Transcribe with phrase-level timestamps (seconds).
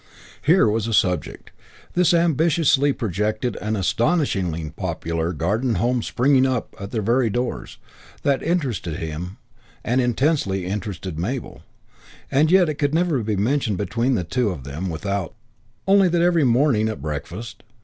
[0.41, 1.51] Here was a subject,
[1.93, 7.77] this ambitiously projected and astonishingly popular Garden Home springing up at their very doors,
[8.23, 9.37] that interested him
[9.83, 11.61] and that intensely interested Mabel,
[12.31, 15.35] and yet it could never be mentioned between them without....
[15.85, 17.61] Only that very morning at breakfast....